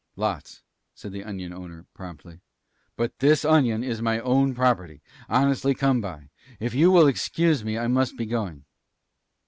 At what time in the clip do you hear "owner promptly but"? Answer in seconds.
1.53-3.19